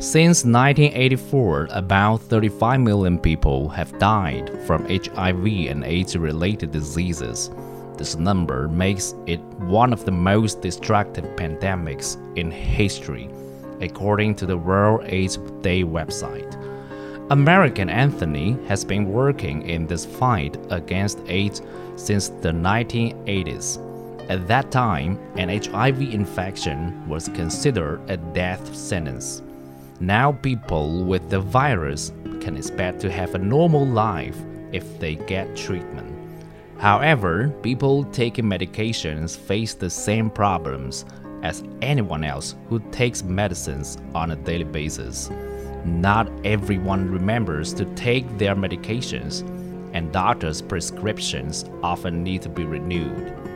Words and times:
Since 0.00 0.46
1984, 0.46 1.68
about 1.72 2.22
35 2.22 2.80
million 2.80 3.18
people 3.18 3.68
have 3.68 3.98
died 3.98 4.50
from 4.66 4.88
HIV 4.88 5.44
and 5.68 5.84
AIDS 5.84 6.16
related 6.16 6.70
diseases. 6.70 7.50
This 7.98 8.16
number 8.16 8.66
makes 8.66 9.14
it 9.26 9.40
one 9.58 9.92
of 9.92 10.06
the 10.06 10.10
most 10.10 10.62
destructive 10.62 11.26
pandemics 11.36 12.16
in 12.38 12.50
history, 12.50 13.28
according 13.82 14.36
to 14.36 14.46
the 14.46 14.56
World 14.56 15.02
AIDS 15.04 15.36
Day 15.60 15.84
website. 15.84 16.50
American 17.30 17.90
Anthony 17.90 18.56
has 18.68 18.86
been 18.86 19.12
working 19.12 19.68
in 19.68 19.86
this 19.86 20.06
fight 20.06 20.56
against 20.70 21.20
AIDS 21.26 21.60
since 21.96 22.30
the 22.30 22.52
1980s. 22.52 23.78
At 24.30 24.48
that 24.48 24.70
time, 24.70 25.18
an 25.36 25.50
HIV 25.50 26.00
infection 26.00 27.06
was 27.06 27.28
considered 27.28 28.00
a 28.08 28.16
death 28.16 28.74
sentence. 28.74 29.42
Now, 30.02 30.32
people 30.32 31.04
with 31.04 31.28
the 31.28 31.40
virus 31.40 32.10
can 32.40 32.56
expect 32.56 33.00
to 33.00 33.10
have 33.10 33.34
a 33.34 33.38
normal 33.38 33.84
life 33.84 34.36
if 34.72 34.98
they 34.98 35.16
get 35.16 35.54
treatment. 35.54 36.16
However, 36.78 37.50
people 37.62 38.04
taking 38.04 38.46
medications 38.46 39.36
face 39.36 39.74
the 39.74 39.90
same 39.90 40.30
problems 40.30 41.04
as 41.42 41.62
anyone 41.82 42.24
else 42.24 42.56
who 42.70 42.78
takes 42.90 43.22
medicines 43.22 43.98
on 44.14 44.30
a 44.30 44.36
daily 44.36 44.64
basis. 44.64 45.28
Not 45.84 46.30
everyone 46.46 47.10
remembers 47.10 47.74
to 47.74 47.84
take 47.94 48.38
their 48.38 48.56
medications, 48.56 49.46
and 49.92 50.10
doctors' 50.12 50.62
prescriptions 50.62 51.66
often 51.82 52.22
need 52.22 52.40
to 52.40 52.48
be 52.48 52.64
renewed. 52.64 53.49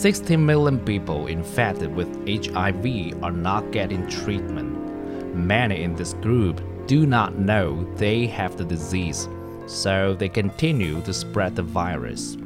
16 0.00 0.46
million 0.46 0.78
people 0.78 1.26
infected 1.26 1.92
with 1.92 2.06
HIV 2.28 3.20
are 3.20 3.32
not 3.32 3.72
getting 3.72 4.08
treatment. 4.08 5.34
Many 5.34 5.82
in 5.82 5.96
this 5.96 6.12
group 6.14 6.62
do 6.86 7.04
not 7.04 7.36
know 7.36 7.82
they 7.96 8.28
have 8.28 8.56
the 8.56 8.64
disease, 8.64 9.28
so 9.66 10.14
they 10.14 10.28
continue 10.28 11.02
to 11.02 11.12
spread 11.12 11.56
the 11.56 11.64
virus. 11.64 12.36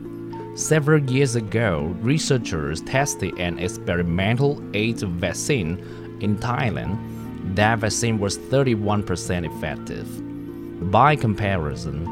Several 0.55 0.99
years 1.11 1.37
ago, 1.37 1.95
researchers 2.01 2.81
tested 2.81 3.39
an 3.39 3.59
experimental 3.59 4.59
AIDS 4.73 5.03
vaccine 5.03 5.77
in 6.23 6.39
Thailand. 6.39 6.97
That 7.55 7.81
vaccine 7.81 8.19
was 8.19 8.39
31% 8.39 9.45
effective. 9.45 10.91
By 10.91 11.17
comparison, 11.17 12.07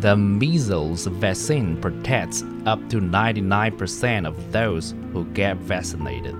the 0.00 0.16
measles 0.16 1.06
vaccine 1.06 1.80
protects 1.80 2.42
up 2.66 2.88
to 2.90 3.00
99% 3.00 4.26
of 4.26 4.52
those 4.52 4.94
who 5.12 5.24
get 5.26 5.56
vaccinated. 5.58 6.36